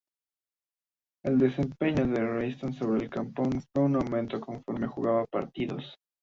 [1.23, 5.95] El desempeño de Royston sobre el campo fue en aumento conforme jugaba partidos.